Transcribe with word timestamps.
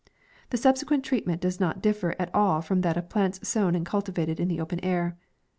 The 0.49 0.57
subsequent 0.57 1.05
treatment 1.05 1.41
does 1.41 1.59
not 1.59 1.79
differ 1.79 2.15
at 2.17 2.33
all 2.33 2.63
from 2.63 2.81
that 2.81 2.97
of 2.97 3.07
plants 3.09 3.47
sown 3.47 3.75
and 3.75 3.85
cultivated 3.85 4.39
in 4.39 4.47
the 4.47 4.59
open 4.59 4.79
air. 4.79 5.15